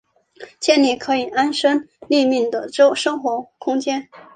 [0.59, 4.09] 建立可以安身立命的生活空间